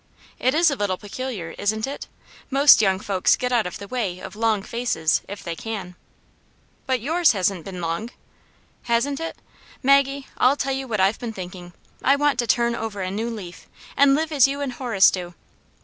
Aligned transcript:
"It 0.47 0.55
is 0.55 0.71
a 0.71 0.75
little 0.75 0.97
peculiar, 0.97 1.53
isn't 1.59 1.85
it? 1.85 2.07
Most 2.49 2.81
young 2.81 2.99
folks 2.99 3.35
get 3.35 3.51
out 3.51 3.67
of 3.67 3.77
the 3.77 3.87
way 3.87 4.17
of 4.19 4.35
long 4.35 4.63
faces, 4.63 5.21
if 5.27 5.43
they 5.43 5.55
can."" 5.55 5.95
But 6.87 7.01
yours 7.01 7.33
hasn't 7.33 7.65
been 7.65 7.81
long." 7.81 8.09
*' 8.49 8.81
Hasn't 8.91 9.19
it? 9.19 9.37
Maggie, 9.83 10.25
I'll 10.37 10.57
tell 10.57 10.73
you 10.73 10.87
what 10.87 11.01
I've 11.01 11.19
been 11.19 11.33
thinking. 11.33 11.73
I 12.03 12.15
want 12.15 12.39
to 12.39 12.47
turn 12.47 12.73
over 12.73 13.01
a 13.03 13.11
new 13.11 13.29
leaf, 13.29 13.69
and 13.95 14.15
live 14.15 14.31
as 14.31 14.47
you 14.47 14.59
and 14.59 14.73
Horace 14.73 15.11
do." 15.11 15.35